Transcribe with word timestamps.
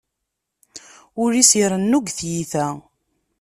Ul-is 1.23 1.51
irennu 1.59 1.99
deg 2.01 2.07
tyita. 2.17 2.65